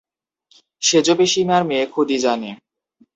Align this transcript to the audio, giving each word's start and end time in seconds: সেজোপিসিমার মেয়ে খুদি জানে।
সেজোপিসিমার 0.81 1.61
মেয়ে 1.65 1.85
খুদি 1.85 2.17
জানে। 2.17 2.49